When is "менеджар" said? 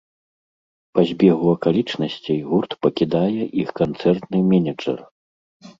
4.53-4.99